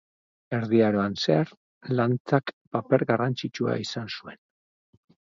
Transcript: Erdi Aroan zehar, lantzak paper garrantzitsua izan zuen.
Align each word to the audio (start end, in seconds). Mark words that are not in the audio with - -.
Erdi 0.59 0.77
Aroan 0.85 1.17
zehar, 1.25 1.51
lantzak 1.99 2.53
paper 2.77 3.05
garrantzitsua 3.11 3.75
izan 3.83 4.09
zuen. 4.15 4.41